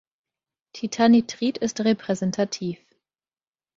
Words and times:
Titannitrid 0.73 1.59
ist 1.59 1.79
repräsentativ. 1.81 2.79